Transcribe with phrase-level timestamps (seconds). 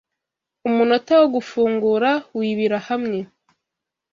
[0.67, 3.19] Umunota wo gufungura wibira hamwe